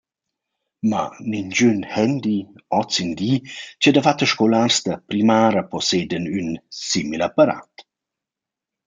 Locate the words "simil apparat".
6.87-7.71